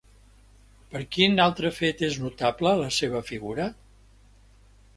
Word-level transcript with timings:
Per 0.93 1.01
quin 1.15 1.35
altre 1.43 1.71
fet 1.81 2.01
és 2.09 2.17
notable, 2.23 2.73
la 2.81 2.89
seva 3.01 3.21
figura? 3.31 3.69